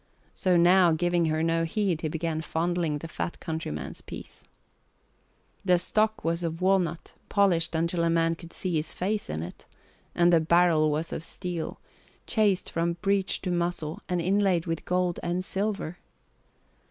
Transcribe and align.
So 0.33 0.57
now, 0.57 0.93
giving 0.93 1.25
her 1.25 1.43
no 1.43 1.63
heed, 1.63 2.01
he 2.01 2.07
began 2.07 2.41
fondling 2.41 2.97
the 2.97 3.07
fat 3.07 3.39
countryman's 3.39 4.01
piece. 4.01 4.43
The 5.63 5.77
stock 5.77 6.23
was 6.23 6.41
of 6.41 6.59
walnut, 6.59 7.13
polished 7.29 7.75
until 7.75 8.03
a 8.03 8.09
man 8.09 8.33
could 8.33 8.51
see 8.51 8.77
his 8.77 8.93
face 8.95 9.29
in 9.29 9.43
it, 9.43 9.67
and 10.15 10.33
the 10.33 10.41
barrel 10.41 10.89
was 10.89 11.13
of 11.13 11.23
steel 11.23 11.79
chased 12.25 12.71
from 12.71 12.93
breech 13.03 13.41
to 13.41 13.51
muzzle 13.51 14.01
and 14.09 14.19
inlaid 14.19 14.65
with 14.65 14.85
gold 14.85 15.19
and 15.21 15.45
silver. 15.45 15.99